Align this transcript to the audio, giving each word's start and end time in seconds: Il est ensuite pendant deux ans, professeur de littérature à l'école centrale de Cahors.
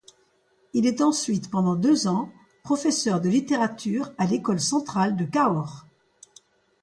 Il 0.73 0.87
est 0.87 1.01
ensuite 1.01 1.51
pendant 1.51 1.75
deux 1.75 2.07
ans, 2.07 2.31
professeur 2.63 3.21
de 3.21 3.29
littérature 3.29 4.11
à 4.17 4.25
l'école 4.25 4.59
centrale 4.59 5.15
de 5.15 5.25
Cahors. 5.25 5.85